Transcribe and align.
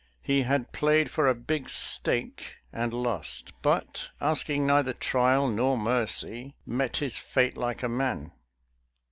He 0.23 0.41
had 0.41 0.71
played 0.71 1.11
for 1.11 1.27
a 1.27 1.35
big 1.35 1.69
stake 1.69 2.55
and 2.73 2.91
lost, 2.91 3.53
but, 3.61 4.09
asking 4.19 4.65
neither 4.65 4.93
trial 4.93 5.47
nor 5.47 5.77
mercy, 5.77 6.55
met 6.65 6.97
his 6.97 7.19
fate 7.19 7.55
like 7.55 7.83
a 7.83 7.87
man. 7.87 8.31